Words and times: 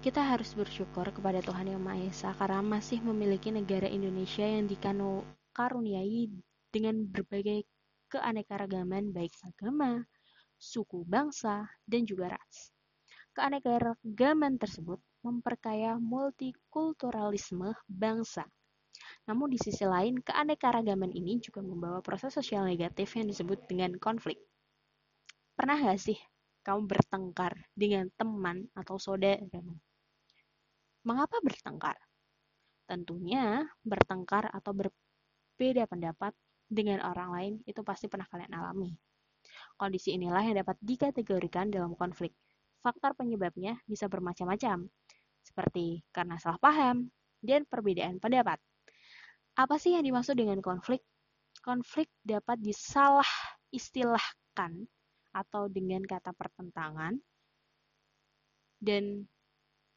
kita 0.00 0.24
harus 0.24 0.56
bersyukur 0.56 1.12
kepada 1.12 1.44
Tuhan 1.44 1.76
Yang 1.76 1.82
Maha 1.84 2.00
Esa 2.08 2.30
karena 2.32 2.64
masih 2.64 3.04
memiliki 3.04 3.52
negara 3.52 3.84
Indonesia 3.84 4.48
yang 4.48 4.64
dikaruniai 4.64 6.32
dengan 6.72 7.04
berbagai 7.04 7.68
keanekaragaman 8.08 9.12
baik 9.12 9.36
agama, 9.44 10.00
suku 10.56 11.04
bangsa, 11.04 11.68
dan 11.84 12.08
juga 12.08 12.32
ras. 12.32 12.72
Keanekaragaman 13.36 14.56
tersebut 14.56 15.04
memperkaya 15.20 16.00
multikulturalisme 16.00 17.76
bangsa. 17.84 18.48
Namun 19.28 19.52
di 19.52 19.60
sisi 19.60 19.84
lain, 19.84 20.16
keanekaragaman 20.24 21.12
ini 21.12 21.44
juga 21.44 21.60
membawa 21.60 22.00
proses 22.00 22.32
sosial 22.32 22.64
negatif 22.64 23.20
yang 23.20 23.28
disebut 23.28 23.68
dengan 23.68 23.92
konflik. 24.00 24.40
Pernah 25.52 25.76
gak 25.76 26.00
sih 26.00 26.16
kamu 26.64 26.88
bertengkar 26.88 27.52
dengan 27.76 28.08
teman 28.16 28.64
atau 28.72 28.96
saudaramu? 28.96 29.76
Mengapa 31.00 31.40
bertengkar? 31.40 31.96
Tentunya 32.84 33.64
bertengkar 33.80 34.52
atau 34.52 34.76
berbeda 34.76 35.88
pendapat 35.88 36.36
dengan 36.68 37.00
orang 37.02 37.30
lain 37.32 37.54
itu 37.64 37.80
pasti 37.80 38.06
pernah 38.06 38.28
kalian 38.28 38.52
alami. 38.52 38.92
Kondisi 39.80 40.12
inilah 40.12 40.44
yang 40.44 40.60
dapat 40.60 40.76
dikategorikan 40.84 41.72
dalam 41.72 41.96
konflik. 41.96 42.36
Faktor 42.84 43.16
penyebabnya 43.16 43.80
bisa 43.88 44.08
bermacam-macam, 44.12 44.88
seperti 45.40 46.04
karena 46.12 46.36
salah 46.36 46.60
paham 46.60 47.08
dan 47.40 47.64
perbedaan 47.64 48.20
pendapat. 48.20 48.60
Apa 49.56 49.76
sih 49.80 49.96
yang 49.96 50.04
dimaksud 50.04 50.36
dengan 50.36 50.60
konflik? 50.60 51.00
Konflik 51.60 52.08
dapat 52.24 52.60
disalah 52.60 53.26
istilahkan 53.72 54.84
atau 55.32 55.68
dengan 55.68 56.04
kata 56.04 56.32
pertentangan 56.36 57.16
dan 58.80 59.28